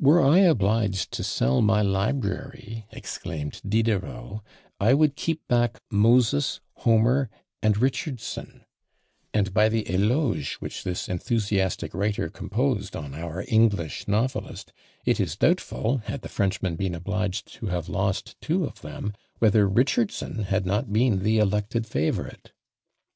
"Were 0.00 0.20
I 0.20 0.38
obliged 0.38 1.12
to 1.12 1.22
sell 1.22 1.62
my 1.62 1.80
library," 1.80 2.86
exclaimed 2.90 3.62
Diderot, 3.64 4.40
"I 4.80 4.94
would 4.94 5.14
keep 5.14 5.46
back 5.46 5.80
Moses, 5.92 6.58
Homer, 6.78 7.30
and 7.62 7.76
Richardson;" 7.78 8.64
and, 9.32 9.54
by 9.54 9.68
the 9.68 9.84
éloge 9.84 10.54
which 10.54 10.82
this 10.82 11.08
enthusiastic 11.08 11.94
writer 11.94 12.28
composed 12.28 12.96
on 12.96 13.14
our 13.14 13.44
English 13.46 14.08
novelist, 14.08 14.72
it 15.04 15.20
is 15.20 15.36
doubtful, 15.36 15.98
had 15.98 16.22
the 16.22 16.28
Frenchman 16.28 16.74
been 16.74 16.96
obliged 16.96 17.46
to 17.52 17.66
have 17.66 17.88
lost 17.88 18.34
two 18.40 18.64
of 18.64 18.80
them, 18.80 19.12
whether 19.38 19.68
Richardson 19.68 20.42
had 20.46 20.66
not 20.66 20.92
been 20.92 21.22
the 21.22 21.38
elected 21.38 21.86
favourite. 21.86 22.50